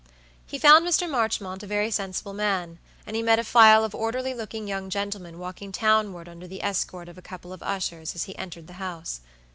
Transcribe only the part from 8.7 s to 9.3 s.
house.